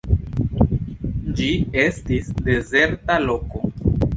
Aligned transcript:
Ĝi 1.41 1.49
estis 1.83 2.33
dezerta 2.51 3.23
loko. 3.29 3.67